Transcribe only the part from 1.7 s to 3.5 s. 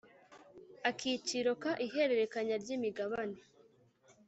Ihererekanya ry imigabane